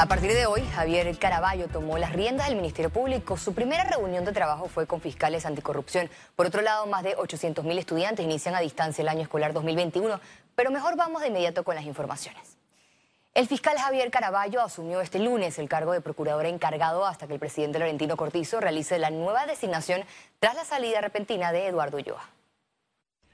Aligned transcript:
A 0.00 0.06
partir 0.06 0.32
de 0.32 0.46
hoy, 0.46 0.64
Javier 0.64 1.18
Caraballo 1.18 1.66
tomó 1.66 1.98
las 1.98 2.12
riendas 2.12 2.46
del 2.46 2.54
Ministerio 2.54 2.88
Público. 2.88 3.36
Su 3.36 3.52
primera 3.52 3.82
reunión 3.82 4.24
de 4.24 4.30
trabajo 4.30 4.68
fue 4.68 4.86
con 4.86 5.00
fiscales 5.00 5.44
anticorrupción. 5.44 6.08
Por 6.36 6.46
otro 6.46 6.62
lado, 6.62 6.86
más 6.86 7.02
de 7.02 7.16
800.000 7.16 7.76
estudiantes 7.76 8.24
inician 8.24 8.54
a 8.54 8.60
distancia 8.60 9.02
el 9.02 9.08
año 9.08 9.22
escolar 9.22 9.52
2021. 9.52 10.20
Pero 10.54 10.70
mejor 10.70 10.94
vamos 10.94 11.20
de 11.20 11.28
inmediato 11.28 11.64
con 11.64 11.74
las 11.74 11.84
informaciones. 11.84 12.56
El 13.34 13.48
fiscal 13.48 13.76
Javier 13.76 14.12
Caraballo 14.12 14.60
asumió 14.60 15.00
este 15.00 15.18
lunes 15.18 15.58
el 15.58 15.68
cargo 15.68 15.90
de 15.90 16.00
procurador 16.00 16.46
encargado 16.46 17.04
hasta 17.04 17.26
que 17.26 17.34
el 17.34 17.40
presidente 17.40 17.80
Laurentino 17.80 18.16
Cortizo 18.16 18.60
realice 18.60 19.00
la 19.00 19.10
nueva 19.10 19.46
designación 19.46 20.04
tras 20.38 20.54
la 20.54 20.64
salida 20.64 21.00
repentina 21.00 21.50
de 21.50 21.66
Eduardo 21.66 21.96
Ulloa. 21.96 22.37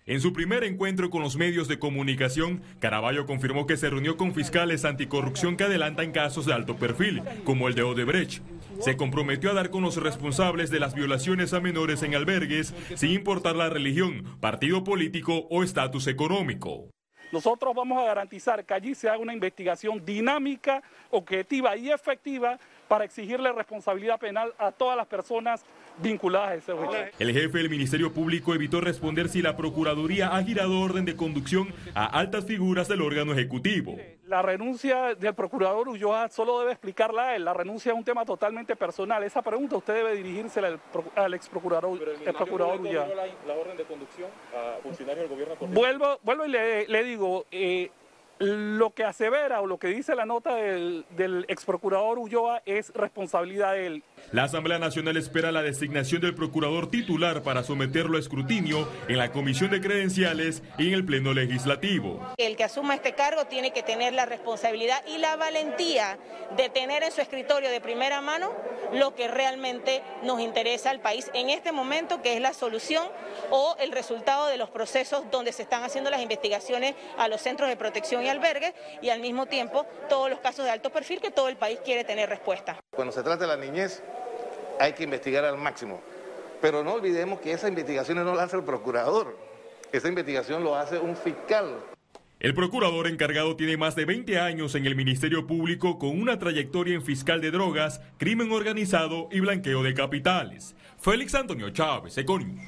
En 0.07 0.21
su 0.21 0.35
primer 0.35 0.65
encuentro 0.65 1.09
con 1.09 1.23
los 1.23 1.39
medios 1.39 1.67
de 1.67 1.79
comunicación, 1.79 2.63
Caraballo 2.79 3.25
confirmó 3.25 3.67
que 3.67 3.79
se 3.79 3.89
reunió 3.89 4.19
con 4.19 4.35
fiscales 4.35 4.85
anticorrupción 4.85 5.57
que 5.57 5.65
adelantan 5.65 6.13
casos 6.13 6.45
de 6.45 6.53
alto 6.53 6.77
perfil, 6.77 7.23
como 7.45 7.69
el 7.69 7.75
de 7.75 7.85
Odebrecht. 7.85 8.43
Se 8.81 8.99
comprometió 8.99 9.51
a 9.51 9.55
dar 9.55 9.71
con 9.71 9.83
los 9.83 9.97
responsables 9.97 10.69
de 10.69 10.79
las 10.79 10.95
violaciones 10.95 11.55
a 11.55 11.61
menores 11.61 12.03
en 12.03 12.15
albergues, 12.15 12.75
sin 12.97 13.13
importar 13.13 13.57
la 13.57 13.71
religión, 13.71 14.37
partido 14.41 14.85
político 14.85 15.47
o 15.49 15.63
estatus 15.63 16.07
económico. 16.07 16.91
Nosotros 17.33 17.75
vamos 17.75 17.99
a 17.99 18.05
garantizar 18.05 18.63
que 18.67 18.75
allí 18.75 18.95
se 18.95 19.09
haga 19.09 19.19
una 19.19 19.33
investigación 19.33 20.05
dinámica, 20.05 20.83
objetiva 21.11 21.79
y 21.79 21.91
efectiva 21.91 22.59
para 22.89 23.07
exigirle 23.07 23.51
responsabilidad 23.53 24.21
penal 24.21 24.53
a 24.59 24.71
todas 24.71 24.99
las 24.99 25.07
personas 25.07 25.65
vinculadas 25.99 26.51
a 26.51 26.55
ese 26.55 26.73
hecho. 26.73 27.17
El 27.19 27.33
jefe 27.33 27.59
del 27.59 27.71
Ministerio 27.71 28.13
Público 28.13 28.55
evitó 28.55 28.81
responder 28.81 29.29
si 29.29 29.43
la 29.43 29.57
Procuraduría 29.57 30.37
ha 30.37 30.43
girado 30.43 30.81
orden 30.81 31.05
de 31.05 31.17
conducción 31.17 31.73
a 31.95 32.07
altas 32.07 32.45
figuras 32.45 32.89
del 32.89 33.03
órgano 33.03 33.33
ejecutivo. 33.33 33.97
La 34.27 34.41
renuncia 34.41 35.15
del 35.15 35.35
procurador 35.35 35.89
Ulloa 35.89 36.29
solo 36.29 36.61
debe 36.61 36.73
explicarla 36.73 37.29
a 37.29 37.37
él. 37.37 37.45
La 37.45 37.53
renuncia 37.53 37.93
es 37.93 37.99
un 37.99 38.05
tema 38.05 38.25
totalmente 38.25 38.75
personal. 38.75 39.23
Esa 39.23 39.43
pregunta 39.43 39.77
usted 39.77 39.95
debe 39.95 40.15
dirigirse 40.17 40.61
al, 40.61 41.35
ex 41.35 41.49
procurador, 41.49 41.99
el 42.25 42.35
procurador 42.35 42.81
Ulloa. 42.81 43.07
La, 43.47 43.55
orden 43.55 43.77
de 43.77 43.85
conducción 43.85 44.31
a 44.55 44.81
funcionarios 44.83 45.29
del 45.29 45.39
gobierno? 45.39 45.55
Vuelvo, 45.69 46.19
vuelvo 46.23 46.47
y 46.47 46.49
le, 46.49 47.05
digo, 47.05 47.47
eh, 47.51 47.91
lo 48.39 48.91
que 48.91 49.05
asevera 49.05 49.61
o 49.61 49.67
lo 49.67 49.79
que 49.79 49.89
dice 49.89 50.15
la 50.15 50.27
nota 50.27 50.55
del, 50.57 51.05
del 51.17 51.45
ex 51.49 51.65
procurador 51.65 52.19
Ulloa 52.19 52.63
es 52.67 52.93
responsabilidad 52.95 53.75
de 53.75 53.87
él. 53.87 54.03
La 54.33 54.45
Asamblea 54.45 54.79
Nacional 54.79 55.17
espera 55.17 55.53
la 55.53 55.63
designación 55.63 56.21
del 56.21 56.35
procurador 56.35 56.91
titular 56.91 57.43
para 57.43 57.63
someterlo 57.63 58.17
a 58.17 58.21
escrutinio 58.21 58.89
en 59.09 59.19
la 59.19 59.31
Comisión 59.31 59.71
de 59.71 59.81
Credenciales 59.81 60.63
y 60.79 60.89
en 60.89 60.95
el 60.95 61.05
Pleno 61.05 61.33
Legislativo. 61.33 62.21
El 62.37 62.57
que 62.57 62.65
asuma 62.65 62.95
este 62.95 63.15
cargo 63.15 63.45
tiene 63.47 63.73
que 63.73 63.83
tener 63.83 64.13
la 64.13 64.27
responsabilidad 64.27 65.05
y 65.07 65.19
la 65.19 65.37
valentía 65.37 66.19
de 66.57 66.69
tener 66.69 67.03
en 67.03 67.13
su 67.13 67.21
escritorio 67.21 67.71
de 67.71 67.81
primera 67.81 68.21
mano 68.21 68.51
lo 68.95 69.15
que 69.15 69.29
realmente 69.29 70.03
nos 70.23 70.41
interesa 70.41 70.91
al 70.91 71.01
país 71.01 71.31
en 71.35 71.51
este 71.51 71.73
momento, 71.73 72.23
que 72.23 72.35
es 72.35 72.41
la 72.41 72.53
solución 72.53 73.07
o 73.51 73.77
el 73.79 73.93
resultado 73.93 74.47
de 74.47 74.57
los 74.57 74.71
procesos 74.71 75.31
donde 75.31 75.53
se 75.53 75.63
están 75.63 75.83
haciendo 75.83 76.11
las 76.11 76.21
investigaciones 76.21 76.95
a 77.19 77.29
los 77.29 77.41
centros 77.41 77.69
de 77.69 77.77
protección 77.77 78.23
y 78.23 78.29
albergues 78.29 78.75
y 79.03 79.11
al 79.11 79.21
mismo 79.21 79.47
tiempo 79.47 79.87
todos 80.09 80.31
los 80.31 80.41
casos 80.41 80.65
de 80.65 80.71
alto 80.71 80.91
perfil 80.91 81.21
que 81.21 81.31
todo 81.31 81.49
el 81.49 81.57
país 81.57 81.79
quiere 81.85 82.05
tener 82.05 82.29
respuesta. 82.29 82.79
Cuando 82.95 83.13
se 83.13 83.23
trata 83.23 83.47
de 83.47 83.47
la 83.47 83.57
niñez, 83.57 84.03
hay 84.79 84.93
que 84.93 85.05
investigar 85.05 85.45
al 85.45 85.57
máximo. 85.57 86.01
Pero 86.61 86.83
no 86.83 86.95
olvidemos 86.95 87.41
que 87.41 87.53
esa 87.53 87.69
investigación 87.69 88.25
no 88.25 88.35
la 88.35 88.45
hace 88.45 88.57
el 88.57 88.65
procurador, 88.65 89.37
esa 89.93 90.09
investigación 90.09 90.65
lo 90.65 90.75
hace 90.75 90.99
un 90.99 91.17
fiscal. 91.17 91.94
El 92.45 92.53
procurador 92.53 93.07
encargado 93.07 93.57
tiene 93.57 93.79
más 93.79 93.97
de 93.97 94.05
20 94.05 94.39
años 94.39 94.75
en 94.75 94.85
el 94.85 94.95
Ministerio 94.95 95.47
Público 95.47 95.99
con 95.99 96.21
una 96.21 96.39
trayectoria 96.39 96.95
en 96.95 97.03
fiscal 97.03 97.41
de 97.41 97.51
drogas, 97.51 98.03
crimen 98.19 98.53
organizado 98.53 99.31
y 99.33 99.41
blanqueo 99.41 99.83
de 99.83 99.95
capitales. 99.95 100.77
Félix 100.99 101.35
Antonio 101.35 101.71
Chávez, 101.71 102.19
Econius. 102.19 102.63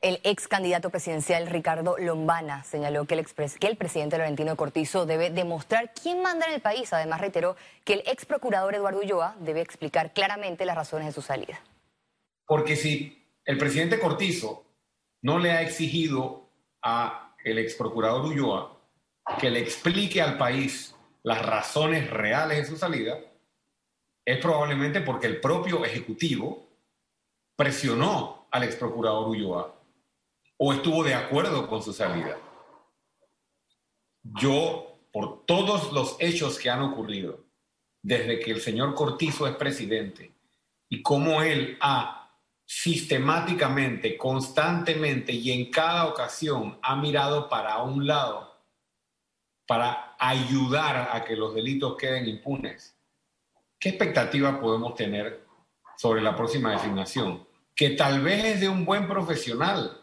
El 0.00 0.20
ex 0.22 0.46
candidato 0.46 0.90
presidencial 0.90 1.48
Ricardo 1.48 1.96
Lombana 1.98 2.62
señaló 2.62 3.04
que 3.04 3.14
el, 3.14 3.26
que 3.58 3.66
el 3.66 3.76
presidente 3.76 4.16
Laurentino 4.16 4.54
Cortizo 4.54 5.04
debe 5.04 5.30
demostrar 5.30 5.92
quién 6.00 6.22
manda 6.22 6.46
en 6.46 6.54
el 6.54 6.60
país. 6.60 6.92
Además, 6.92 7.20
reiteró 7.20 7.56
que 7.84 7.94
el 7.94 8.04
ex 8.06 8.26
procurador 8.26 8.76
Eduardo 8.76 9.00
Ulloa 9.00 9.34
debe 9.40 9.60
explicar 9.60 10.12
claramente 10.12 10.64
las 10.66 10.76
razones 10.76 11.08
de 11.08 11.12
su 11.12 11.22
salida. 11.22 11.60
Porque 12.46 12.76
si 12.76 13.26
el 13.44 13.58
presidente 13.58 13.98
Cortizo 13.98 14.64
no 15.20 15.40
le 15.40 15.50
ha 15.50 15.62
exigido 15.62 16.48
a 16.80 17.27
el 17.50 17.58
ex 17.58 17.74
procurador 17.74 18.24
Ulloa 18.24 18.78
que 19.40 19.50
le 19.50 19.60
explique 19.60 20.22
al 20.22 20.38
país 20.38 20.94
las 21.22 21.44
razones 21.44 22.08
reales 22.10 22.58
de 22.58 22.64
su 22.64 22.76
salida, 22.76 23.18
es 24.24 24.38
probablemente 24.38 25.00
porque 25.00 25.26
el 25.26 25.40
propio 25.40 25.84
Ejecutivo 25.84 26.68
presionó 27.56 28.46
al 28.50 28.64
ex 28.64 28.76
procurador 28.76 29.28
Ulloa 29.28 29.74
o 30.56 30.72
estuvo 30.72 31.04
de 31.04 31.14
acuerdo 31.14 31.68
con 31.68 31.82
su 31.82 31.92
salida. 31.92 32.38
Yo, 34.22 34.98
por 35.12 35.44
todos 35.46 35.92
los 35.92 36.16
hechos 36.18 36.58
que 36.58 36.70
han 36.70 36.82
ocurrido 36.82 37.44
desde 38.02 38.38
que 38.38 38.52
el 38.52 38.60
señor 38.60 38.94
Cortizo 38.94 39.46
es 39.46 39.56
presidente 39.56 40.32
y 40.88 41.02
cómo 41.02 41.42
él 41.42 41.76
ha 41.80 42.27
sistemáticamente, 42.70 44.18
constantemente 44.18 45.32
y 45.32 45.52
en 45.52 45.70
cada 45.70 46.06
ocasión 46.06 46.78
ha 46.82 46.96
mirado 46.96 47.48
para 47.48 47.82
un 47.82 48.06
lado 48.06 48.58
para 49.66 50.14
ayudar 50.18 51.08
a 51.10 51.24
que 51.24 51.34
los 51.34 51.54
delitos 51.54 51.96
queden 51.96 52.28
impunes. 52.28 52.94
¿Qué 53.80 53.88
expectativa 53.88 54.60
podemos 54.60 54.94
tener 54.94 55.46
sobre 55.96 56.20
la 56.20 56.36
próxima 56.36 56.72
designación? 56.72 57.48
Que 57.74 57.90
tal 57.90 58.20
vez 58.20 58.44
es 58.44 58.60
de 58.60 58.68
un 58.68 58.84
buen 58.84 59.08
profesional, 59.08 60.02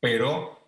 pero 0.00 0.58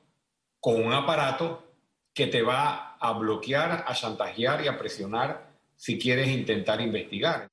con 0.61 0.85
un 0.85 0.93
aparato 0.93 1.67
que 2.13 2.27
te 2.27 2.43
va 2.43 2.97
a 2.97 3.13
bloquear, 3.13 3.85
a 3.87 3.95
chantajear 3.95 4.63
y 4.63 4.69
a 4.69 4.79
presionar 4.79 5.51
si 5.77 5.99
quieres 5.99 6.29
intentar 6.29 6.83
investigar. 6.83 7.49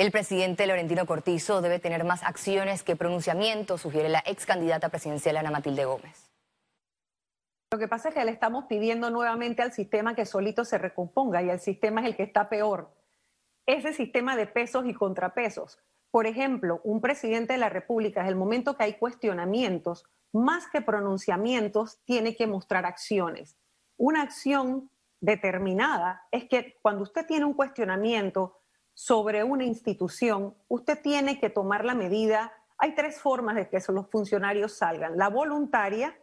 El 0.00 0.12
presidente 0.12 0.66
Laurentino 0.66 1.04
Cortizo 1.04 1.60
debe 1.60 1.78
tener 1.78 2.04
más 2.04 2.22
acciones 2.22 2.82
que 2.82 2.96
pronunciamientos, 2.96 3.82
sugiere 3.82 4.08
la 4.08 4.22
ex 4.24 4.46
candidata 4.46 4.88
presidencial 4.88 5.36
Ana 5.36 5.50
Matilde 5.50 5.84
Gómez. 5.84 6.32
Lo 7.70 7.78
que 7.78 7.86
pasa 7.86 8.08
es 8.08 8.14
que 8.14 8.24
le 8.24 8.30
estamos 8.30 8.64
pidiendo 8.64 9.10
nuevamente 9.10 9.60
al 9.60 9.74
sistema 9.74 10.14
que 10.14 10.24
solito 10.24 10.64
se 10.64 10.78
recomponga 10.78 11.42
y 11.42 11.50
el 11.50 11.60
sistema 11.60 12.00
es 12.00 12.06
el 12.06 12.16
que 12.16 12.22
está 12.22 12.48
peor. 12.48 12.96
Ese 13.66 13.92
sistema 13.92 14.36
de 14.36 14.46
pesos 14.46 14.86
y 14.86 14.94
contrapesos. 14.94 15.78
Por 16.10 16.26
ejemplo, 16.26 16.80
un 16.82 17.02
presidente 17.02 17.52
de 17.52 17.58
la 17.58 17.68
República, 17.68 18.20
desde 18.20 18.32
el 18.32 18.38
momento 18.38 18.78
que 18.78 18.84
hay 18.84 18.94
cuestionamientos, 18.94 20.06
más 20.32 20.66
que 20.68 20.80
pronunciamientos, 20.80 22.00
tiene 22.06 22.36
que 22.36 22.46
mostrar 22.46 22.86
acciones. 22.86 23.58
Una 23.98 24.22
acción 24.22 24.90
determinada 25.20 26.26
es 26.30 26.48
que 26.48 26.78
cuando 26.80 27.02
usted 27.02 27.26
tiene 27.26 27.44
un 27.44 27.52
cuestionamiento 27.52 28.59
sobre 29.00 29.42
una 29.42 29.64
institución, 29.64 30.54
usted 30.68 31.00
tiene 31.00 31.40
que 31.40 31.48
tomar 31.48 31.86
la 31.86 31.94
medida. 31.94 32.52
Hay 32.76 32.94
tres 32.94 33.18
formas 33.18 33.56
de 33.56 33.66
que 33.66 33.80
los 33.88 34.10
funcionarios 34.10 34.74
salgan, 34.76 35.16
la 35.16 35.28
voluntaria, 35.30 36.14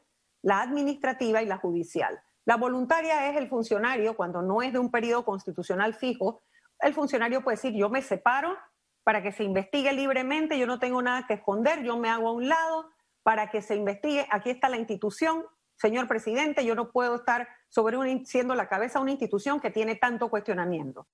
la 0.43 0.61
administrativa 0.61 1.41
y 1.41 1.47
la 1.47 1.57
judicial. 1.57 2.21
La 2.45 2.55
voluntaria 2.55 3.31
es 3.31 3.37
el 3.37 3.49
funcionario, 3.49 4.15
cuando 4.15 4.43
no 4.43 4.61
es 4.61 4.73
de 4.73 4.77
un 4.77 4.91
periodo 4.91 5.25
constitucional 5.25 5.95
fijo, 5.95 6.43
el 6.79 6.93
funcionario 6.93 7.41
puede 7.41 7.57
decir, 7.57 7.73
yo 7.73 7.89
me 7.89 8.03
separo 8.03 8.55
para 9.03 9.23
que 9.23 9.31
se 9.31 9.43
investigue 9.43 9.91
libremente, 9.91 10.59
yo 10.59 10.67
no 10.67 10.77
tengo 10.77 11.01
nada 11.01 11.25
que 11.25 11.33
esconder, 11.33 11.81
yo 11.81 11.97
me 11.97 12.09
hago 12.09 12.27
a 12.27 12.33
un 12.33 12.47
lado 12.47 12.91
para 13.23 13.49
que 13.49 13.63
se 13.63 13.75
investigue, 13.75 14.27
aquí 14.29 14.51
está 14.51 14.69
la 14.69 14.77
institución, 14.77 15.43
señor 15.77 16.07
presidente, 16.07 16.63
yo 16.63 16.75
no 16.75 16.91
puedo 16.91 17.15
estar 17.15 17.47
sobre 17.69 17.97
un, 17.97 18.23
siendo 18.27 18.53
la 18.53 18.69
cabeza 18.69 18.99
de 18.99 19.03
una 19.03 19.11
institución 19.13 19.59
que 19.59 19.71
tiene 19.71 19.95
tanto 19.95 20.29
cuestionamiento. 20.29 21.07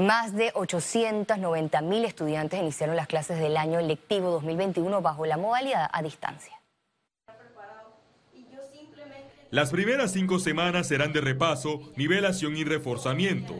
Más 0.00 0.34
de 0.34 0.50
890 0.54 1.82
mil 1.82 2.06
estudiantes 2.06 2.58
iniciaron 2.58 2.96
las 2.96 3.06
clases 3.06 3.38
del 3.38 3.58
año 3.58 3.82
lectivo 3.82 4.30
2021 4.30 5.02
bajo 5.02 5.26
la 5.26 5.36
modalidad 5.36 5.90
a 5.92 6.02
distancia. 6.02 6.58
Las 9.50 9.70
primeras 9.70 10.12
cinco 10.12 10.38
semanas 10.38 10.88
serán 10.88 11.12
de 11.12 11.20
repaso, 11.20 11.82
nivelación 11.96 12.56
y 12.56 12.64
reforzamiento. 12.64 13.56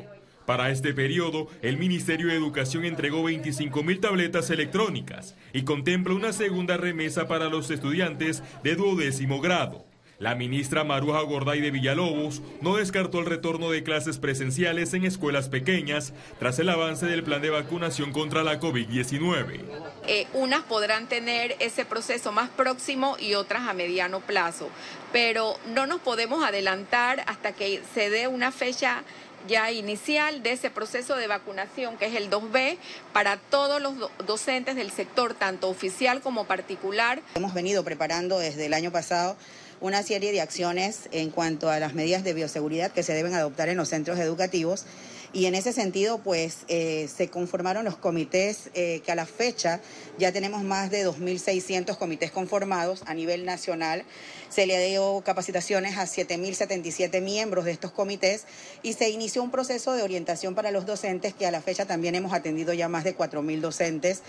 Para 0.47 0.71
este 0.71 0.95
periodo, 0.95 1.49
el 1.61 1.77
Ministerio 1.77 2.29
de 2.29 2.37
Educación 2.37 2.87
entregó 2.87 3.23
25.000 3.23 4.01
tabletas 4.01 4.49
electrónicas 4.49 5.37
y 5.53 5.65
contempla 5.65 6.15
una 6.15 6.33
segunda 6.33 6.79
remesa 6.79 7.29
para 7.29 7.51
los 7.51 7.71
estudiantes 7.71 8.43
de 8.63 8.77
duodécimo 8.77 9.43
grado. 9.43 9.90
La 10.21 10.35
ministra 10.35 10.85
Maruja 10.85 11.23
Gorday 11.23 11.63
de 11.63 11.71
Villalobos 11.71 12.43
no 12.61 12.77
descartó 12.77 13.21
el 13.21 13.25
retorno 13.25 13.71
de 13.71 13.83
clases 13.83 14.19
presenciales 14.19 14.93
en 14.93 15.07
escuelas 15.07 15.49
pequeñas 15.49 16.13
tras 16.39 16.59
el 16.59 16.69
avance 16.69 17.07
del 17.07 17.25
plan 17.25 17.41
de 17.41 17.49
vacunación 17.49 18.13
contra 18.13 18.45
la 18.45 18.61
COVID-19. 18.61 19.63
Eh, 20.07 20.27
unas 20.35 20.61
podrán 20.65 21.09
tener 21.09 21.57
ese 21.59 21.87
proceso 21.87 22.33
más 22.33 22.51
próximo 22.51 23.17
y 23.19 23.33
otras 23.33 23.67
a 23.67 23.73
mediano 23.73 24.21
plazo, 24.21 24.69
pero 25.11 25.57
no 25.69 25.87
nos 25.87 26.03
podemos 26.03 26.45
adelantar 26.45 27.25
hasta 27.27 27.53
que 27.53 27.81
se 27.95 28.11
dé 28.11 28.29
una 28.29 28.53
fecha 28.53 29.03
ya 29.49 29.73
inicial 29.73 30.43
de 30.43 30.53
ese 30.53 30.69
proceso 30.71 31.17
de 31.17 31.29
vacunación, 31.29 31.97
que 31.97 32.05
es 32.05 32.15
el 32.15 32.29
2B, 32.29 32.77
para 33.15 33.39
todos 33.39 33.81
los 33.81 33.95
docentes 34.27 34.77
del 34.77 34.91
sector, 34.91 35.33
tanto 35.33 35.71
oficial 35.71 36.21
como 36.21 36.45
particular. 36.45 37.23
Hemos 37.35 37.55
venido 37.55 37.83
preparando 37.85 38.39
desde 38.39 38.67
el 38.67 38.75
año 38.75 38.93
pasado 38.93 39.39
una 39.81 40.03
serie 40.03 40.33
de 40.33 40.41
acciones 40.41 41.09
en 41.13 41.31
cuanto 41.31 41.71
a 41.71 41.79
las 41.79 41.95
medidas 41.95 42.25
de 42.25 42.35
bioseguridad 42.35 42.93
que 42.93 43.03
se 43.03 43.15
deben 43.15 43.35
adoptar 43.35 43.69
en 43.69 43.77
los 43.77 43.89
centros 43.89 44.19
educativos. 44.19 44.85
Y 45.33 45.47
en 45.47 45.55
ese 45.55 45.73
sentido, 45.73 46.19
pues 46.19 46.65
eh, 46.67 47.09
se 47.15 47.29
conformaron 47.29 47.85
los 47.85 47.97
comités 47.97 48.69
eh, 48.75 49.01
que 49.05 49.13
a 49.13 49.15
la 49.15 49.27
fecha 49.27 49.81
ya 50.19 50.33
tenemos 50.33 50.65
más 50.65 50.91
de 50.91 51.07
2.600 51.07 51.97
comités 51.97 52.33
conformados 52.33 53.03
a 53.07 53.15
nivel 53.15 53.45
nacional. 53.45 54.05
Se 54.49 54.67
le 54.67 54.85
dio 54.89 55.23
capacitaciones 55.25 55.97
a 55.99 56.07
7.077 56.07 57.23
miembros 57.23 57.65
de 57.65 57.71
estos 57.71 57.93
comités 57.93 58.45
y 58.83 58.95
se 58.95 59.09
inició 59.11 59.45
un 59.45 59.53
proceso 59.53 59.93
de 59.93 60.03
orientación 60.03 60.57
para 60.57 60.73
los 60.73 60.85
docentes 60.85 61.33
que 61.33 61.47
a 61.47 61.53
la 61.53 61.63
fecha 61.63 61.87
también 61.87 62.17
hemos 62.17 62.33
atendido 62.33 62.73
ya 62.73 62.89
más 62.89 63.05
de 63.05 63.17
4.000 63.17 63.61
docentes. 63.61 64.23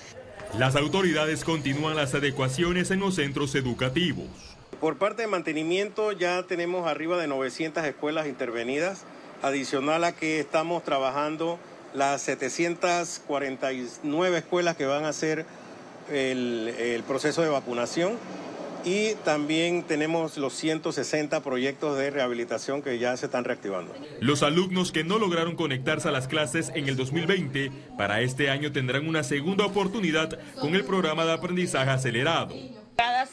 Las 0.57 0.75
autoridades 0.75 1.43
continúan 1.43 1.95
las 1.95 2.13
adecuaciones 2.13 2.91
en 2.91 2.99
los 2.99 3.15
centros 3.15 3.55
educativos. 3.55 4.50
Por 4.81 4.97
parte 4.97 5.21
de 5.21 5.27
mantenimiento 5.27 6.11
ya 6.11 6.41
tenemos 6.41 6.87
arriba 6.87 7.21
de 7.21 7.27
900 7.27 7.85
escuelas 7.85 8.25
intervenidas, 8.25 9.03
adicional 9.43 10.03
a 10.03 10.13
que 10.13 10.39
estamos 10.39 10.83
trabajando 10.83 11.59
las 11.93 12.23
749 12.23 14.39
escuelas 14.39 14.75
que 14.75 14.87
van 14.87 15.05
a 15.05 15.09
hacer 15.09 15.45
el, 16.11 17.03
proceso 17.07 17.43
de 17.43 17.49
vacunación 17.49 18.13
y 18.83 19.13
también 19.23 19.83
tenemos 19.83 20.37
los 20.37 20.53
160 20.53 21.43
proyectos 21.43 21.95
de 21.99 22.09
rehabilitación 22.09 22.81
que 22.81 22.97
ya 22.97 23.15
se 23.17 23.27
están 23.27 23.43
reactivando. 23.43 23.93
Los 24.19 24.41
alumnos 24.41 24.91
que 24.91 25.03
no 25.03 25.19
lograron 25.19 25.55
conectarse 25.55 26.07
a 26.07 26.11
las 26.11 26.27
clases 26.27 26.71
en 26.73 26.89
el 26.89 26.95
2020, 26.95 27.71
para 27.99 28.21
este 28.21 28.49
año 28.49 28.71
tendrán 28.71 29.07
una 29.07 29.21
segunda 29.21 29.63
oportunidad 29.63 30.39
con 30.59 30.73
el 30.73 30.83
programa 30.85 31.23
de 31.25 31.33
aprendizaje 31.33 31.91
acelerado. 31.91 32.80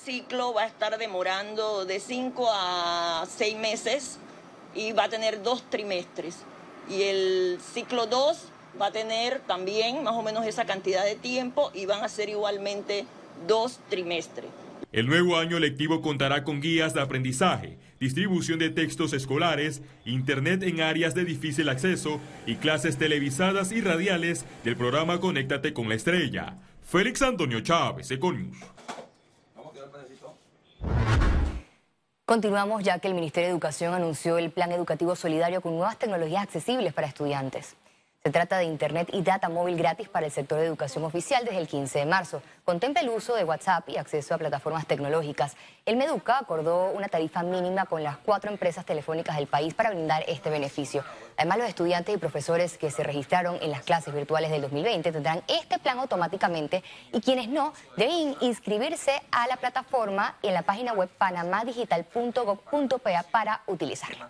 Cada 0.09 0.21
ciclo 0.21 0.55
va 0.55 0.63
a 0.63 0.67
estar 0.67 0.97
demorando 0.97 1.85
de 1.85 2.01
5 2.01 2.49
a 2.51 3.27
6 3.29 3.59
meses 3.59 4.19
y 4.75 4.93
va 4.93 5.05
a 5.05 5.09
tener 5.11 5.43
dos 5.43 5.69
trimestres. 5.69 6.45
Y 6.89 7.03
el 7.03 7.59
ciclo 7.75 8.07
2 8.07 8.49
va 8.81 8.87
a 8.87 8.91
tener 8.91 9.41
también 9.41 10.03
más 10.03 10.15
o 10.15 10.23
menos 10.23 10.47
esa 10.47 10.65
cantidad 10.65 11.05
de 11.05 11.15
tiempo 11.15 11.71
y 11.75 11.85
van 11.85 12.03
a 12.03 12.09
ser 12.09 12.31
igualmente 12.31 13.05
dos 13.47 13.81
trimestres. 13.91 14.47
El 14.93 15.09
nuevo 15.09 15.37
año 15.37 15.59
lectivo 15.59 16.01
contará 16.01 16.43
con 16.43 16.63
guías 16.63 16.95
de 16.95 17.03
aprendizaje, 17.03 17.77
distribución 18.01 18.59
de 18.59 18.71
textos 18.71 19.13
escolares, 19.13 19.83
internet 20.07 20.63
en 20.63 20.81
áreas 20.81 21.15
de 21.15 21.27
difícil 21.27 21.69
acceso 21.69 22.19
y 22.47 22.55
clases 22.57 22.97
televisadas 22.97 23.73
y 23.73 23.83
radiales 23.83 24.47
del 24.65 24.75
programa 24.75 25.21
Conéctate 25.21 25.75
con 25.75 25.91
la 25.91 25.97
Estrella. 25.97 26.57
Félix 26.83 27.21
Antonio 27.21 27.61
Chávez, 27.61 28.11
Econius. 28.11 28.57
Continuamos 32.25 32.85
ya 32.85 32.99
que 32.99 33.09
el 33.09 33.15
Ministerio 33.15 33.49
de 33.49 33.53
Educación 33.53 33.95
anunció 33.95 34.37
el 34.37 34.51
Plan 34.51 34.71
Educativo 34.71 35.17
Solidario 35.17 35.63
con 35.63 35.77
nuevas 35.77 35.99
tecnologías 35.99 36.43
accesibles 36.43 36.93
para 36.93 37.07
estudiantes. 37.07 37.75
Se 38.29 38.33
trata 38.33 38.59
de 38.59 38.65
Internet 38.65 39.09
y 39.15 39.23
data 39.23 39.49
móvil 39.49 39.79
gratis 39.79 40.11
para 40.11 40.27
el 40.27 40.33
sector 40.33 40.59
de 40.59 40.67
educación 40.67 41.03
oficial 41.03 41.47
desde 41.47 41.61
el 41.61 41.67
15 41.67 42.01
de 42.01 42.05
marzo. 42.05 42.43
Contempla 42.63 43.01
el 43.01 43.09
uso 43.09 43.35
de 43.35 43.43
WhatsApp 43.43 43.89
y 43.89 43.97
acceso 43.97 44.35
a 44.35 44.37
plataformas 44.37 44.87
tecnológicas. 44.87 45.57
El 45.87 45.97
Meduca 45.97 46.37
acordó 46.37 46.91
una 46.91 47.09
tarifa 47.09 47.43
mínima 47.43 47.87
con 47.87 48.03
las 48.03 48.19
cuatro 48.19 48.51
empresas 48.51 48.85
telefónicas 48.85 49.37
del 49.37 49.47
país 49.47 49.73
para 49.73 49.93
brindar 49.93 50.25
este 50.29 50.51
beneficio. 50.51 51.03
Además, 51.39 51.57
los 51.57 51.69
estudiantes 51.71 52.15
y 52.15 52.19
profesores 52.19 52.77
que 52.77 52.91
se 52.91 53.03
registraron 53.03 53.57
en 53.63 53.71
las 53.71 53.83
clases 53.83 54.13
virtuales 54.13 54.51
del 54.51 54.61
2020 54.61 55.11
tendrán 55.11 55.43
este 55.49 55.79
plan 55.79 55.99
automáticamente 55.99 56.85
y 57.15 57.23
quienes 57.23 57.49
no 57.49 57.73
deben 57.97 58.37
inscribirse 58.43 59.23
a 59.31 59.47
la 59.47 59.57
plataforma 59.57 60.37
y 60.43 60.49
en 60.49 60.53
la 60.53 60.61
página 60.61 60.93
web 60.93 61.09
panamadigital.gov.pa 61.17 63.23
para 63.33 63.63
utilizarlo 63.67 64.27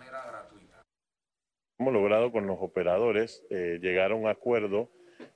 hemos 1.79 1.93
logrado 1.93 2.31
con 2.31 2.45
los 2.45 2.57
operadores 2.59 3.43
eh, 3.49 3.79
llegar 3.81 4.11
a 4.11 4.15
un 4.15 4.27
acuerdo 4.27 4.89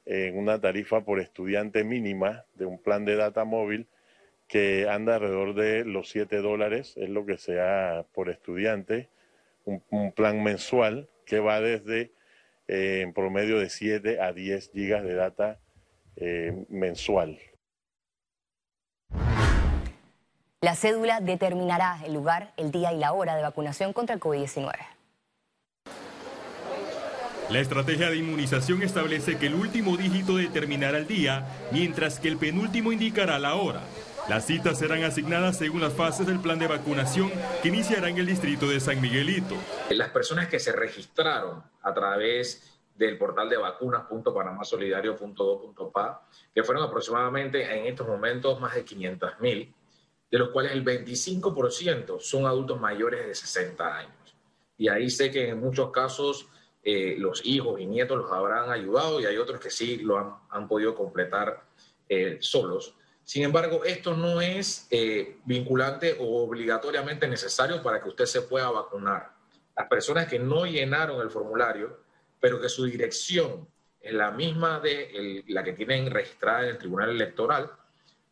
en 0.05 0.37
una 0.37 0.59
tarifa 0.59 1.01
por 1.05 1.19
estudiante 1.19 1.85
mínima 1.85 2.43
de 2.55 2.65
un 2.65 2.81
plan 2.81 3.05
de 3.05 3.15
data 3.15 3.45
móvil 3.45 3.87
que 4.47 4.89
anda 4.89 5.15
alrededor 5.15 5.55
de 5.55 5.85
los 5.85 6.09
7 6.09 6.37
dólares, 6.41 6.95
es 6.97 7.09
lo 7.09 7.25
que 7.25 7.37
sea 7.37 8.05
por 8.13 8.29
estudiante, 8.29 9.09
un, 9.63 10.11
plan 10.11 10.43
mensual 10.43 11.09
que 11.25 11.39
va 11.39 11.61
desde 11.61 12.11
eh, 12.67 12.99
en 13.01 13.13
promedio 13.13 13.59
de 13.59 13.69
7 13.69 14.19
a 14.19 14.33
10 14.33 14.71
gigas 14.71 15.03
de 15.03 15.15
data 15.15 15.59
eh, 16.17 16.65
mensual. 16.67 17.39
La 20.59 20.75
cédula 20.75 21.21
determinará 21.21 21.99
el 22.05 22.13
lugar, 22.13 22.53
el 22.57 22.71
día 22.71 22.91
y 22.91 22.97
la 22.97 23.13
hora 23.13 23.35
de 23.35 23.41
vacunación 23.41 23.93
contra 23.93 24.15
el 24.15 24.21
COVID-19. 24.21 24.73
La 27.53 27.59
estrategia 27.59 28.09
de 28.09 28.17
inmunización 28.17 28.81
establece 28.81 29.37
que 29.37 29.45
el 29.45 29.53
último 29.53 29.95
dígito 29.95 30.37
determinará 30.37 30.97
el 30.97 31.05
día, 31.05 31.45
mientras 31.71 32.19
que 32.19 32.27
el 32.27 32.37
penúltimo 32.37 32.91
indicará 32.91 33.37
la 33.37 33.53
hora. 33.53 33.83
Las 34.27 34.47
citas 34.47 34.79
serán 34.79 35.03
asignadas 35.03 35.59
según 35.59 35.81
las 35.81 35.93
fases 35.93 36.25
del 36.25 36.39
plan 36.39 36.57
de 36.57 36.65
vacunación 36.65 37.31
que 37.61 37.67
iniciará 37.67 38.09
en 38.09 38.17
el 38.17 38.25
distrito 38.25 38.67
de 38.67 38.79
San 38.79 38.99
Miguelito. 38.99 39.53
Las 39.91 40.09
personas 40.09 40.47
que 40.47 40.59
se 40.59 40.71
registraron 40.71 41.61
a 41.83 41.93
través 41.93 42.81
del 42.95 43.19
portal 43.19 43.49
de 43.49 43.57
vacunas.panamasolidario.do.pa, 43.57 46.27
que 46.55 46.63
fueron 46.63 46.85
aproximadamente 46.85 47.71
en 47.71 47.85
estos 47.85 48.07
momentos 48.07 48.59
más 48.59 48.73
de 48.73 48.83
500 48.83 49.39
mil, 49.41 49.71
de 50.31 50.39
los 50.39 50.49
cuales 50.49 50.71
el 50.71 50.83
25% 50.83 52.19
son 52.19 52.47
adultos 52.47 52.81
mayores 52.81 53.27
de 53.27 53.35
60 53.35 53.95
años. 53.95 54.35
Y 54.75 54.87
ahí 54.87 55.11
sé 55.11 55.29
que 55.29 55.49
en 55.49 55.59
muchos 55.59 55.91
casos 55.91 56.47
eh, 56.85 57.15
los 57.17 57.45
hijos 57.45 57.79
y 57.79 57.85
nietos 57.85 58.17
los 58.17 58.31
habrán 58.33 58.69
ayudado 58.69 59.21
y 59.21 59.25
hay 59.25 59.37
otros 59.37 59.61
que 59.61 59.69
sí 59.69 59.99
lo 59.99 60.43
han, 60.49 60.67
podido 60.67 60.93
completar 60.93 61.63
eh, 62.09 62.37
solos. 62.41 62.95
Sin 63.23 63.43
embargo, 63.43 63.85
esto 63.85 64.17
no 64.17 64.41
es 64.41 64.87
eh, 64.91 65.37
vinculante 65.45 66.17
o 66.19 66.43
obligatoriamente 66.43 67.25
necesario 67.25 67.81
para 67.81 68.03
que 68.03 68.09
usted 68.09 68.25
se 68.25 68.41
pueda 68.41 68.69
vacunar. 68.69 69.31
Las 69.77 69.87
personas 69.87 70.27
que 70.27 70.39
no 70.39 70.65
llenaron 70.65 71.21
el 71.21 71.29
formulario, 71.29 72.01
pero 72.41 72.59
que 72.59 72.67
su 72.67 72.83
dirección 72.83 73.65
es 74.01 74.13
la 74.13 74.31
misma 74.31 74.81
de 74.81 75.45
la 75.47 75.63
que 75.63 75.71
tienen 75.71 76.11
registrada 76.11 76.63
en 76.63 76.69
el 76.71 76.77
Tribunal 76.77 77.11
Electoral, 77.11 77.71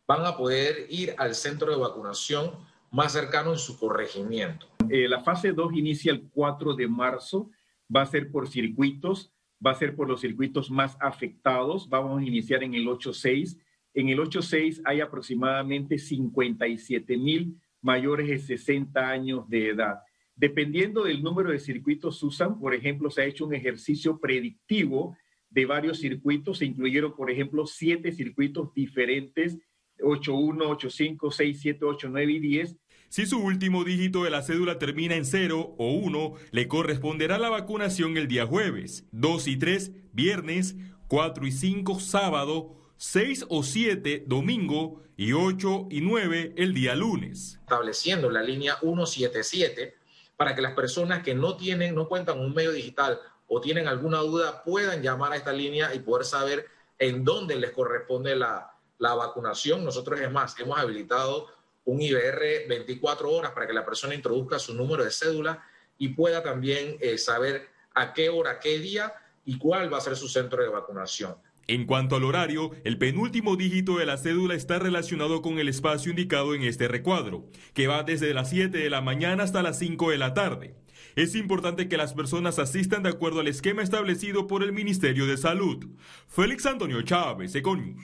van 0.06 0.26
a 0.26 0.36
poder 0.36 0.86
ir 0.90 1.14
al 1.16 1.34
centro 1.34 1.70
de 1.70 1.78
vacunación 1.78 2.54
más 2.90 3.12
cercano 3.12 3.52
en 3.52 3.58
su 3.58 3.78
corregimiento. 3.78 4.66
la 4.90 5.20
fase 5.20 5.52
2 5.52 5.72
inicia 5.72 6.12
el 6.12 6.28
4 6.34 6.74
de 6.74 6.86
marzo 6.86 7.48
va 7.94 8.02
a 8.02 8.06
ser 8.06 8.30
por 8.30 8.48
circuitos, 8.48 9.32
va 9.64 9.72
a 9.72 9.76
ser 9.76 9.94
por 9.94 10.08
los 10.08 10.20
circuitos 10.20 10.70
más 10.70 10.96
afectados. 11.00 11.88
Vamos 11.88 12.20
a 12.20 12.24
iniciar 12.24 12.62
en 12.62 12.74
el 12.74 12.86
8.6. 12.86 13.58
En 13.94 14.08
el 14.08 14.18
8.6 14.18 14.82
hay 14.84 15.00
aproximadamente 15.00 15.98
57 15.98 17.16
mil 17.16 17.60
mayores 17.80 18.28
de 18.28 18.38
60 18.38 19.08
años 19.08 19.48
de 19.48 19.68
edad. 19.68 19.98
Dependiendo 20.34 21.04
del 21.04 21.22
número 21.22 21.50
de 21.50 21.58
circuitos 21.58 22.22
usan, 22.22 22.58
por 22.58 22.74
ejemplo, 22.74 23.10
se 23.10 23.22
ha 23.22 23.26
hecho 23.26 23.46
un 23.46 23.54
ejercicio 23.54 24.18
predictivo 24.18 25.16
de 25.50 25.66
varios 25.66 25.98
circuitos. 25.98 26.58
Se 26.58 26.64
incluyeron, 26.64 27.14
por 27.14 27.30
ejemplo, 27.30 27.66
siete 27.66 28.12
circuitos 28.12 28.72
diferentes, 28.72 29.58
8.1, 29.98 30.56
8.5, 30.78 31.30
6, 31.30 31.60
7, 31.60 31.84
8, 31.84 32.08
9 32.10 32.32
y 32.32 32.38
10, 32.40 32.76
si 33.12 33.26
su 33.26 33.38
último 33.38 33.84
dígito 33.84 34.24
de 34.24 34.30
la 34.30 34.40
cédula 34.40 34.78
termina 34.78 35.16
en 35.16 35.26
0 35.26 35.74
o 35.76 35.90
1, 35.90 36.32
le 36.50 36.66
corresponderá 36.66 37.36
la 37.36 37.50
vacunación 37.50 38.16
el 38.16 38.26
día 38.26 38.46
jueves, 38.46 39.04
2 39.12 39.48
y 39.48 39.58
3 39.58 39.92
viernes, 40.14 40.76
4 41.08 41.46
y 41.46 41.52
5 41.52 42.00
sábado, 42.00 42.74
6 42.96 43.44
o 43.50 43.64
7 43.64 44.24
domingo 44.26 45.02
y 45.18 45.34
8 45.34 45.88
y 45.90 46.00
9 46.00 46.54
el 46.56 46.72
día 46.72 46.94
lunes. 46.94 47.58
Estableciendo 47.60 48.30
la 48.30 48.42
línea 48.42 48.78
177 48.80 49.94
para 50.34 50.54
que 50.54 50.62
las 50.62 50.72
personas 50.72 51.22
que 51.22 51.34
no 51.34 51.58
tienen, 51.58 51.94
no 51.94 52.08
cuentan 52.08 52.40
un 52.40 52.54
medio 52.54 52.72
digital 52.72 53.20
o 53.46 53.60
tienen 53.60 53.88
alguna 53.88 54.20
duda 54.20 54.64
puedan 54.64 55.02
llamar 55.02 55.32
a 55.32 55.36
esta 55.36 55.52
línea 55.52 55.94
y 55.94 55.98
poder 55.98 56.24
saber 56.24 56.64
en 56.98 57.26
dónde 57.26 57.56
les 57.56 57.72
corresponde 57.72 58.34
la, 58.36 58.72
la 58.96 59.12
vacunación. 59.12 59.84
Nosotros, 59.84 60.18
es 60.18 60.32
más, 60.32 60.58
hemos 60.58 60.78
habilitado 60.78 61.48
un 61.84 62.00
IBR 62.00 62.68
24 62.68 63.30
horas 63.30 63.52
para 63.52 63.66
que 63.66 63.72
la 63.72 63.84
persona 63.84 64.14
introduzca 64.14 64.58
su 64.58 64.74
número 64.74 65.04
de 65.04 65.10
cédula 65.10 65.64
y 65.98 66.08
pueda 66.08 66.42
también 66.42 66.96
eh, 67.00 67.18
saber 67.18 67.68
a 67.94 68.12
qué 68.12 68.28
hora, 68.28 68.58
qué 68.60 68.78
día 68.78 69.12
y 69.44 69.58
cuál 69.58 69.92
va 69.92 69.98
a 69.98 70.00
ser 70.00 70.16
su 70.16 70.28
centro 70.28 70.62
de 70.62 70.68
vacunación. 70.68 71.36
En 71.68 71.86
cuanto 71.86 72.16
al 72.16 72.24
horario, 72.24 72.72
el 72.84 72.98
penúltimo 72.98 73.56
dígito 73.56 73.98
de 73.98 74.06
la 74.06 74.16
cédula 74.16 74.54
está 74.54 74.78
relacionado 74.78 75.42
con 75.42 75.58
el 75.58 75.68
espacio 75.68 76.10
indicado 76.10 76.54
en 76.54 76.62
este 76.62 76.88
recuadro, 76.88 77.46
que 77.72 77.86
va 77.86 78.02
desde 78.02 78.34
las 78.34 78.50
7 78.50 78.76
de 78.76 78.90
la 78.90 79.00
mañana 79.00 79.44
hasta 79.44 79.62
las 79.62 79.78
5 79.78 80.10
de 80.10 80.18
la 80.18 80.34
tarde. 80.34 80.74
Es 81.14 81.34
importante 81.34 81.88
que 81.88 81.96
las 81.96 82.14
personas 82.14 82.58
asistan 82.58 83.02
de 83.02 83.10
acuerdo 83.10 83.40
al 83.40 83.48
esquema 83.48 83.82
establecido 83.82 84.46
por 84.46 84.62
el 84.62 84.72
Ministerio 84.72 85.26
de 85.26 85.36
Salud. 85.36 85.86
Félix 86.26 86.66
Antonio 86.66 87.02
Chávez, 87.02 87.54
Econius. 87.54 88.02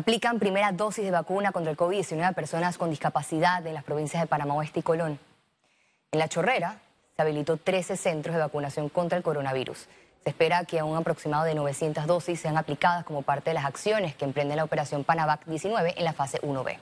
Aplican 0.00 0.38
primera 0.38 0.72
dosis 0.72 1.04
de 1.04 1.10
vacuna 1.10 1.52
contra 1.52 1.70
el 1.70 1.76
COVID-19 1.76 2.24
a 2.24 2.32
personas 2.32 2.78
con 2.78 2.88
discapacidad 2.88 3.66
en 3.66 3.74
las 3.74 3.84
provincias 3.84 4.22
de 4.22 4.26
Panamá 4.26 4.54
Oeste 4.54 4.80
y 4.80 4.82
Colón. 4.82 5.18
En 6.10 6.18
La 6.18 6.26
Chorrera 6.26 6.78
se 7.14 7.20
habilitó 7.20 7.58
13 7.58 7.98
centros 7.98 8.34
de 8.34 8.40
vacunación 8.40 8.88
contra 8.88 9.18
el 9.18 9.22
coronavirus. 9.22 9.88
Se 10.24 10.30
espera 10.30 10.64
que 10.64 10.82
un 10.82 10.96
aproximado 10.96 11.44
de 11.44 11.54
900 11.54 12.06
dosis 12.06 12.40
sean 12.40 12.56
aplicadas 12.56 13.04
como 13.04 13.20
parte 13.20 13.50
de 13.50 13.54
las 13.54 13.66
acciones 13.66 14.14
que 14.14 14.24
emprende 14.24 14.56
la 14.56 14.64
operación 14.64 15.04
Panavac 15.04 15.44
19 15.44 15.92
en 15.98 16.04
la 16.06 16.14
fase 16.14 16.40
1B. 16.40 16.78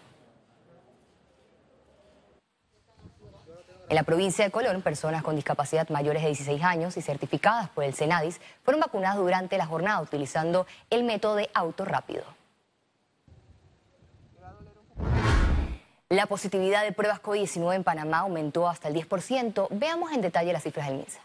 En 3.89 3.97
la 3.97 4.05
provincia 4.05 4.45
de 4.45 4.53
Colón, 4.53 4.81
personas 4.81 5.25
con 5.25 5.35
discapacidad 5.35 5.89
mayores 5.89 6.23
de 6.23 6.29
16 6.29 6.63
años 6.63 6.97
y 6.97 7.03
certificadas 7.03 7.69
por 7.71 7.83
el 7.83 7.95
Senadis 7.95 8.41
fueron 8.63 8.81
vacunadas 8.81 9.17
durante 9.17 9.59
la 9.59 9.67
jornada 9.67 10.03
utilizando 10.03 10.69
el 10.89 11.03
método 11.03 11.35
de 11.35 11.51
auto 11.53 11.85
rápido. 11.85 12.38
La 16.11 16.25
positividad 16.25 16.85
de 16.85 16.93
pruebas 16.93 17.21
COVID-19 17.21 17.77
en 17.77 17.85
Panamá 17.85 18.21
aumentó 18.21 18.67
hasta 18.67 18.89
el 18.89 18.95
10%. 18.95 19.69
Veamos 19.71 20.11
en 20.13 20.23
detalle 20.23 20.55
las 20.55 20.63
cifras 20.63 20.89
del 20.89 20.97
MINSA. 20.97 21.21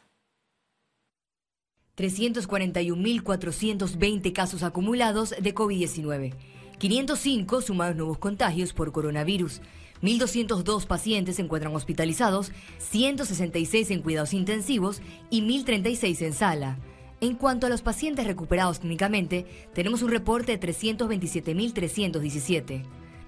341.420 1.96 4.34
casos 4.34 4.62
acumulados 4.62 5.34
de 5.40 5.56
COVID-19. 5.56 6.34
505 6.80 7.62
sumados 7.62 7.96
nuevos 7.96 8.18
contagios 8.18 8.74
por 8.74 8.92
coronavirus. 8.92 9.62
1.202 10.02 10.86
pacientes 10.86 11.38
se 11.38 11.44
encuentran 11.44 11.74
hospitalizados, 11.74 12.52
166 12.80 13.90
en 13.90 14.02
cuidados 14.02 14.34
intensivos 14.34 15.02
y 15.30 15.44
1.036 15.44 16.26
en 16.26 16.34
sala. 16.34 16.78
En 17.22 17.36
cuanto 17.36 17.68
a 17.68 17.70
los 17.70 17.84
pacientes 17.84 18.28
recuperados 18.28 18.80
clínicamente, 18.80 19.46
tenemos 19.74 20.02
un 20.02 20.12
reporte 20.12 20.58
de 20.58 20.68
327.317. 20.68 22.84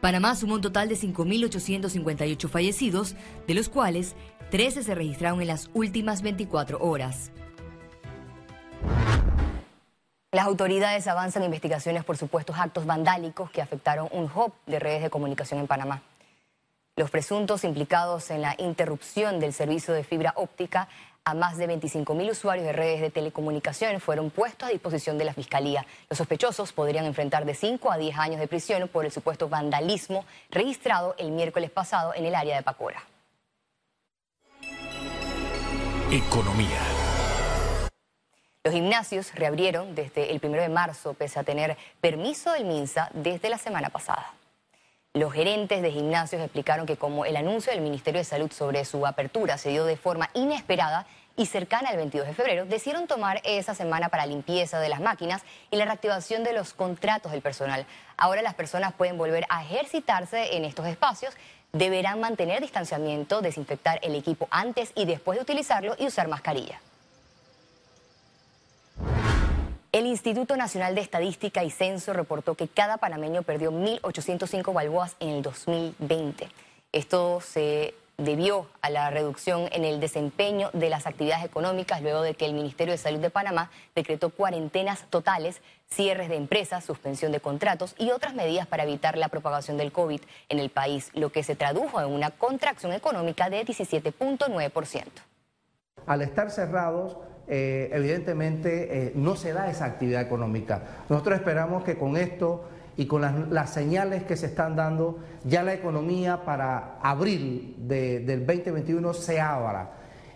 Panamá 0.06 0.36
sumó 0.36 0.54
un 0.54 0.62
total 0.62 0.88
de 0.88 0.94
5.858 0.96 2.48
fallecidos, 2.48 3.16
de 3.48 3.56
los 3.56 3.70
cuales 3.70 4.16
13 4.52 4.84
se 4.84 4.94
registraron 4.94 5.42
en 5.42 5.48
las 5.48 5.72
últimas 5.74 6.22
24 6.22 6.78
horas. 6.80 7.32
Las 10.32 10.46
autoridades 10.46 11.08
avanzan 11.08 11.44
investigaciones 11.44 12.04
por 12.04 12.18
supuestos 12.18 12.56
actos 12.60 12.86
vandálicos 12.86 13.50
que 13.50 13.64
afectaron 13.64 14.08
un 14.12 14.26
hub 14.26 14.54
de 14.68 14.78
redes 14.78 15.02
de 15.02 15.10
comunicación 15.10 15.60
en 15.60 15.66
Panamá. 15.66 16.04
Los 16.96 17.10
presuntos 17.10 17.64
implicados 17.64 18.30
en 18.30 18.44
la 18.44 18.54
interrupción 18.60 19.40
del 19.40 19.54
servicio 19.54 19.92
de 19.96 20.04
fibra 20.04 20.36
óptica 20.38 20.88
a 21.28 21.34
más 21.34 21.58
de 21.58 21.68
25.000 21.68 22.30
usuarios 22.32 22.68
de 22.68 22.72
redes 22.72 23.02
de 23.02 23.10
telecomunicación 23.10 24.00
fueron 24.00 24.30
puestos 24.30 24.70
a 24.70 24.72
disposición 24.72 25.18
de 25.18 25.26
la 25.26 25.34
Fiscalía. 25.34 25.84
Los 26.08 26.20
sospechosos 26.20 26.72
podrían 26.72 27.06
enfrentar 27.06 27.46
de 27.46 27.56
5 27.56 27.92
a 27.92 27.98
10 27.98 28.18
años 28.18 28.40
de 28.40 28.48
prisión 28.48 28.88
por 28.88 29.06
el 29.06 29.12
supuesto 29.12 29.50
vandalismo 29.50 30.24
registrado 30.52 31.16
el 31.18 31.32
miércoles 31.32 31.72
pasado 31.72 32.14
en 32.14 32.26
el 32.26 32.36
área 32.36 32.56
de 32.56 32.62
Pacora. 32.62 33.04
Economía. 36.12 36.80
Los 38.64 38.74
gimnasios 38.74 39.34
reabrieron 39.34 39.96
desde 39.96 40.32
el 40.32 40.40
1 40.44 40.62
de 40.62 40.70
marzo, 40.70 41.16
pese 41.16 41.40
a 41.40 41.44
tener 41.44 41.76
permiso 42.02 42.52
del 42.52 42.66
MINSA 42.66 43.10
desde 43.14 43.50
la 43.50 43.58
semana 43.58 43.90
pasada. 43.90 44.32
Los 45.16 45.32
gerentes 45.32 45.82
de 45.82 45.94
gimnasios 45.94 46.42
explicaron 46.42 46.86
que 46.86 46.98
como 46.98 47.24
el 47.24 47.38
anuncio 47.38 47.72
del 47.72 47.80
Ministerio 47.80 48.20
de 48.20 48.26
Salud 48.26 48.52
sobre 48.52 48.84
su 48.84 49.08
apertura 49.08 49.58
se 49.58 49.70
dio 49.70 49.86
de 49.86 49.96
forma 49.96 50.30
inesperada 50.34 51.08
y 51.38 51.46
cercana 51.46 51.88
al 51.88 51.96
22 51.96 52.28
de 52.28 52.34
febrero, 52.34 52.66
decidieron 52.66 53.08
tomar 53.08 53.40
esa 53.46 53.74
semana 53.74 54.10
para 54.10 54.26
limpieza 54.26 54.78
de 54.82 54.90
las 54.90 55.00
máquinas 55.00 55.44
y 55.72 55.78
la 55.78 55.86
reactivación 55.86 56.44
de 56.44 56.52
los 56.52 56.74
contratos 56.74 57.32
del 57.32 57.42
personal. 57.42 57.86
Ahora 58.18 58.42
las 58.42 58.56
personas 58.56 58.92
pueden 58.92 59.18
volver 59.18 59.46
a 59.48 59.64
ejercitarse 59.64 60.58
en 60.58 60.66
estos 60.66 60.86
espacios, 60.86 61.34
deberán 61.72 62.20
mantener 62.20 62.60
distanciamiento, 62.60 63.40
desinfectar 63.40 64.00
el 64.02 64.16
equipo 64.16 64.50
antes 64.52 64.92
y 64.96 65.06
después 65.06 65.38
de 65.38 65.44
utilizarlo 65.44 65.96
y 65.98 66.08
usar 66.08 66.28
mascarilla. 66.28 66.82
El 69.96 70.08
Instituto 70.08 70.58
Nacional 70.58 70.94
de 70.94 71.00
Estadística 71.00 71.64
y 71.64 71.72
Censo 71.72 72.12
reportó 72.12 72.56
que 72.56 72.68
cada 72.68 72.98
panameño 72.98 73.44
perdió 73.44 73.72
1.805 73.72 74.74
balboas 74.74 75.16
en 75.22 75.30
el 75.30 75.42
2020. 75.42 76.50
Esto 76.92 77.40
se 77.40 77.94
debió 78.18 78.68
a 78.82 78.90
la 78.90 79.10
reducción 79.10 79.70
en 79.72 79.86
el 79.86 80.02
desempeño 80.02 80.70
de 80.74 80.90
las 80.90 81.08
actividades 81.08 81.46
económicas 81.46 82.02
luego 82.02 82.24
de 82.24 82.34
que 82.34 82.46
el 82.46 82.54
Ministerio 82.54 82.92
de 82.92 82.98
Salud 82.98 83.20
de 83.20 83.30
Panamá 83.30 83.72
decretó 83.96 84.32
cuarentenas 84.32 85.06
totales, 85.10 85.62
cierres 85.90 86.28
de 86.28 86.36
empresas, 86.36 86.84
suspensión 86.84 87.32
de 87.32 87.40
contratos 87.40 87.96
y 87.98 88.12
otras 88.12 88.34
medidas 88.34 88.68
para 88.68 88.84
evitar 88.84 89.18
la 89.18 89.30
propagación 89.30 89.78
del 89.78 89.94
COVID 89.94 90.20
en 90.50 90.60
el 90.60 90.72
país, 90.72 91.10
lo 91.14 91.32
que 91.32 91.42
se 91.42 91.56
tradujo 91.56 92.02
en 92.02 92.08
una 92.08 92.32
contracción 92.32 92.92
económica 92.92 93.50
de 93.50 93.66
17.9%. 93.66 95.06
Al 96.06 96.22
estar 96.22 96.52
cerrados, 96.52 97.16
eh, 97.48 97.90
evidentemente 97.94 99.08
eh, 99.08 99.12
no 99.16 99.36
se 99.36 99.54
da 99.54 99.70
esa 99.70 99.86
actividad 99.86 100.22
económica. 100.22 100.82
Nosotros 101.10 101.38
esperamos 101.38 101.84
que 101.84 101.98
con 101.98 102.18
esto 102.18 102.66
y 102.98 103.06
con 103.06 103.22
las, 103.52 103.70
señales 103.70 104.24
que 104.24 104.38
se 104.38 104.48
están 104.48 104.76
dando, 104.76 105.20
ya 105.44 105.64
la 105.64 105.74
economía 105.74 106.44
para 106.46 106.98
abril 107.02 107.76
del 107.78 108.46
2021 108.46 109.14
se 109.14 109.40
abra. 109.42 109.92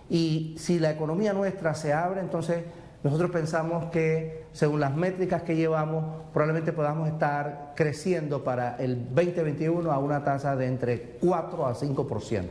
Y 0.10 0.56
si 0.58 0.80
la 0.80 0.92
economía 0.92 1.34
nuestra 1.34 1.74
se 1.74 1.94
abre, 1.94 2.20
entonces 2.20 2.64
nosotros 3.02 3.32
pensamos 3.32 3.86
que 3.92 4.44
según 4.52 4.82
las 4.82 4.94
métricas 4.94 5.44
que 5.44 5.56
llevamos, 5.56 6.04
probablemente 6.34 6.74
podamos 6.74 7.08
estar 7.08 7.74
creciendo 7.76 8.44
para 8.44 8.76
el 8.76 9.16
2021 9.16 9.90
a 9.92 10.00
una 10.00 10.24
tasa 10.24 10.56
de 10.56 10.68
entre 10.68 11.02
4 11.22 11.66
a 11.66 11.74
5%. 11.74 12.46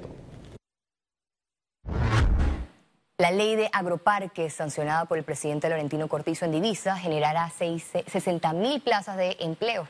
La 3.21 3.33
ley 3.33 3.57
de 3.57 3.69
agroparques 3.73 4.55
sancionada 4.55 5.07
por 5.07 5.19
el 5.19 5.25
presidente 5.25 5.69
Laurentino 5.69 6.07
Cortizo 6.07 6.45
en 6.45 6.53
Divisa 6.53 6.97
generará 6.97 7.51
60 7.51 8.53
mil 8.53 8.81
plazas 8.81 9.17
de 9.17 9.37
empleo. 9.41 9.89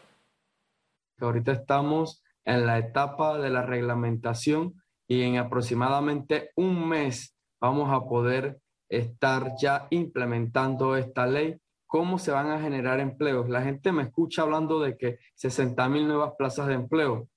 Ahorita 1.20 1.52
estamos 1.52 2.22
en 2.46 2.64
la 2.64 2.78
etapa 2.78 3.36
de 3.36 3.50
la 3.50 3.60
reglamentación 3.60 4.82
y 5.06 5.24
en 5.24 5.36
aproximadamente 5.36 6.52
un 6.56 6.88
mes 6.88 7.36
vamos 7.60 7.92
a 7.92 8.08
poder 8.08 8.62
estar 8.88 9.52
ya 9.60 9.88
implementando 9.90 10.96
esta 10.96 11.26
ley. 11.26 11.60
¿Cómo 11.86 12.18
se 12.18 12.30
van 12.30 12.50
a 12.50 12.62
generar 12.62 12.98
empleos? 12.98 13.50
La 13.50 13.60
gente 13.60 13.92
me 13.92 14.04
escucha 14.04 14.40
hablando 14.40 14.80
de 14.80 14.96
que 14.96 15.18
60 15.34 15.86
mil 15.90 16.08
nuevas 16.08 16.32
plazas 16.38 16.66
de 16.68 16.74
empleo. 16.74 17.28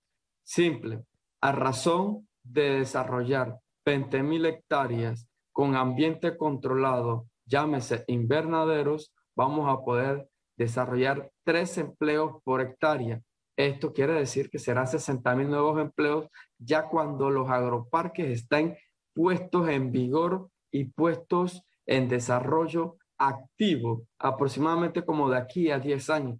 Simple, 0.41 1.03
a 1.41 1.51
razón 1.51 2.29
de 2.43 2.79
desarrollar 2.79 3.59
20 3.83 4.23
mil 4.23 4.45
hectáreas 4.45 5.27
con 5.51 5.75
ambiente 5.75 6.37
controlado, 6.37 7.27
llámese 7.45 8.03
invernaderos, 8.07 9.13
vamos 9.35 9.69
a 9.69 9.83
poder 9.83 10.29
desarrollar 10.57 11.31
tres 11.43 11.77
empleos 11.77 12.41
por 12.43 12.61
hectárea. 12.61 13.21
Esto 13.57 13.93
quiere 13.93 14.13
decir 14.13 14.49
que 14.49 14.59
serán 14.59 14.87
60 14.87 15.35
mil 15.35 15.49
nuevos 15.49 15.79
empleos 15.79 16.27
ya 16.57 16.87
cuando 16.87 17.29
los 17.29 17.49
agroparques 17.49 18.27
estén 18.29 18.77
puestos 19.13 19.67
en 19.69 19.91
vigor 19.91 20.49
y 20.71 20.85
puestos 20.85 21.63
en 21.85 22.07
desarrollo 22.07 22.97
activo, 23.17 24.03
aproximadamente 24.17 25.03
como 25.03 25.29
de 25.29 25.37
aquí 25.37 25.69
a 25.69 25.79
10 25.79 26.09
años. 26.09 26.39